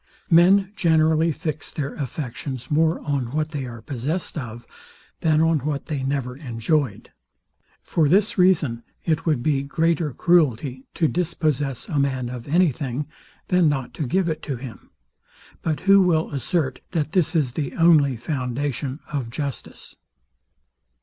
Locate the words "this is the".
17.11-17.75